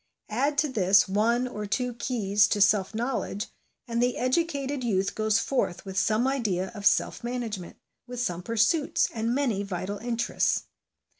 Add 0.29 0.57
to 0.57 0.67
this 0.67 1.07
one 1.07 1.47
or 1.47 1.67
two 1.67 1.93
keys 1.93 2.47
to 2.47 2.59
self 2.59 2.95
knowledge, 2.95 3.45
and 3.87 4.01
the 4.01 4.17
educated 4.17 4.83
youth 4.83 5.13
goes 5.13 5.37
forth 5.37 5.85
with 5.85 5.95
some 5.95 6.25
idea 6.25 6.71
of 6.73 6.87
self 6.87 7.23
management, 7.23 7.77
with 8.07 8.19
some 8.19 8.41
pursuits, 8.41 9.07
and 9.13 9.35
many 9.35 9.61
vital 9.61 9.99
interests. 9.99 10.63